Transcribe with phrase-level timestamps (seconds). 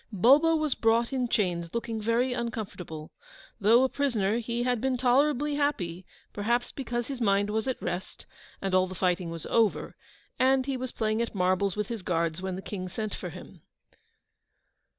[0.11, 3.11] Bulbo was brought in chains, looking very uncomfortable.
[3.59, 8.25] Though a prisoner, he had been tolerably happy, perhaps because his mind was at rest,
[8.63, 9.95] and all the fighting was over,
[10.39, 13.61] and he was playing at marbles with his guards when the King sent for him.